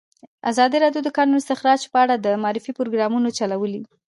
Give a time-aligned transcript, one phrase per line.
[0.51, 3.81] ازادي راډیو د د کانونو استخراج په اړه د معارفې پروګرامونه چلولي.